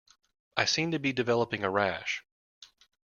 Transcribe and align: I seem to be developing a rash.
I 0.57 0.65
seem 0.65 0.89
to 0.93 0.99
be 0.99 1.13
developing 1.13 1.63
a 1.63 1.69
rash. 1.69 2.23